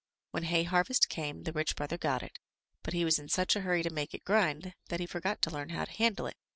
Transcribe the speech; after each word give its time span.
When 0.31 0.45
hay 0.45 0.63
harvest 0.63 1.09
came, 1.09 1.43
the 1.43 1.51
rich 1.51 1.75
brother 1.75 1.95
got 1.99 2.23
it, 2.23 2.39
but 2.81 2.95
he 2.95 3.05
was 3.05 3.19
in 3.19 3.29
such 3.29 3.55
a 3.55 3.61
hurry 3.61 3.83
to 3.83 3.91
make 3.93 4.15
it 4.15 4.23
grind 4.25 4.73
that 4.89 4.99
he 4.99 5.05
forgot 5.05 5.43
to 5.43 5.51
learn 5.51 5.69
how 5.69 5.85
to 5.85 5.91
handle 5.91 6.25
it. 6.25 6.37